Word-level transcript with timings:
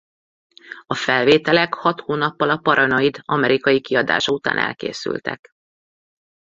A 0.85 0.93
felvételek 0.95 1.73
hat 1.73 2.01
hónappal 2.01 2.49
a 2.49 2.57
Paranoid 2.57 3.19
amerikai 3.23 3.81
kiadása 3.81 4.31
után 4.31 4.57
elkészültek. 4.57 5.49